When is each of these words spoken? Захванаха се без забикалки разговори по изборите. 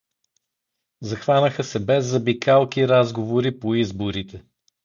Захванаха 1.01 1.63
се 1.63 1.79
без 1.85 2.05
забикалки 2.05 2.87
разговори 2.87 3.59
по 3.59 3.75
изборите. 3.75 4.43